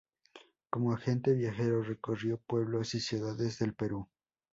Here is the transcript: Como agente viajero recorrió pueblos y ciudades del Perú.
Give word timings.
Como 0.71 0.93
agente 0.93 1.31
viajero 1.31 1.83
recorrió 1.83 2.39
pueblos 2.47 2.95
y 2.95 2.99
ciudades 2.99 3.59
del 3.59 3.75
Perú. 3.75 4.09